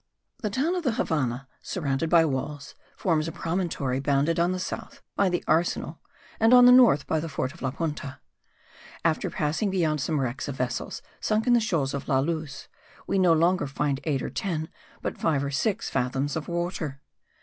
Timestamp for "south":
4.57-5.03